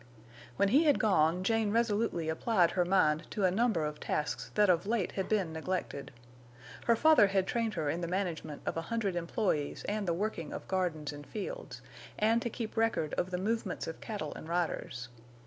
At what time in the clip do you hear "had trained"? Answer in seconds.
7.27-7.75